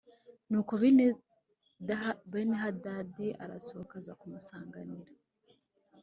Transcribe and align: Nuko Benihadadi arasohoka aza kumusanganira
Nuko 0.49 0.71
Benihadadi 2.35 3.27
arasohoka 3.43 3.93
aza 3.99 4.13
kumusanganira 4.19 5.11